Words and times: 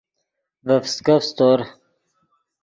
ڤے 0.65 0.75
فسکف 0.83 1.21
سیتور 1.27 1.59